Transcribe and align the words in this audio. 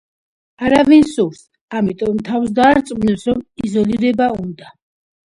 არავინ 0.67 1.03
სურს, 1.09 1.43
ამიტომ 1.79 2.21
თავს 2.29 2.55
დაარწმუნებს, 2.61 3.27
რომ 3.29 3.45
იზოლირება 3.69 4.31
უნდა. 4.39 4.73